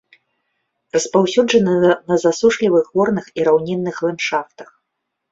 [0.95, 1.75] Распаўсюджаны
[2.11, 4.69] на засушлівых горных і раўнінных ландшафтах.